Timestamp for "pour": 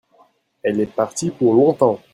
1.29-1.53